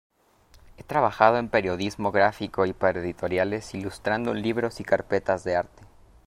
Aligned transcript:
Ha 0.79 0.81
trabajado 0.83 1.37
en 1.37 1.47
periodismo 1.47 2.11
gráfico 2.11 2.65
y 2.65 2.73
para 2.73 3.01
editoriales 3.01 3.75
ilustrando 3.75 4.33
libros 4.33 4.79
y 4.79 4.83
carpetas 4.83 5.43
de 5.43 5.55
arte. 5.55 5.83